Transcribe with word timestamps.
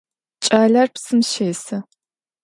Ç'aler 0.43 0.87
psım 0.93 1.19
şêsı. 1.31 1.77